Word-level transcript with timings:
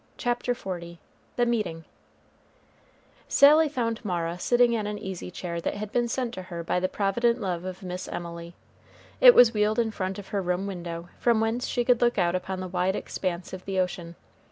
CHAPTER 0.17 0.55
XL 0.55 0.93
THE 1.35 1.45
MEETING 1.45 1.85
Sally 3.27 3.69
found 3.69 4.03
Mara 4.03 4.39
sitting 4.39 4.73
in 4.73 4.87
an 4.87 4.97
easy 4.97 5.29
chair 5.29 5.61
that 5.61 5.75
had 5.75 5.91
been 5.91 6.07
sent 6.07 6.33
to 6.33 6.41
her 6.41 6.63
by 6.63 6.79
the 6.79 6.89
provident 6.89 7.39
love 7.39 7.65
of 7.65 7.83
Miss 7.83 8.07
Emily. 8.07 8.55
It 9.19 9.35
was 9.35 9.53
wheeled 9.53 9.77
in 9.77 9.91
front 9.91 10.17
of 10.17 10.29
her 10.29 10.41
room 10.41 10.65
window, 10.65 11.09
from 11.19 11.39
whence 11.39 11.67
she 11.67 11.85
could 11.85 12.01
look 12.01 12.17
out 12.17 12.33
upon 12.33 12.61
the 12.61 12.67
wide 12.67 12.95
expanse 12.95 13.53
of 13.53 13.65
the 13.65 13.79
ocean. 13.79 14.15